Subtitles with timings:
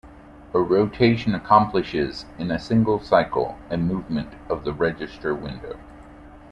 [0.55, 5.79] A rotation accomplishes in a single cycle a movement of the register window.